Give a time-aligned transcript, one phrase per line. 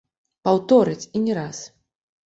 [0.49, 1.65] Паўторыць і не раз!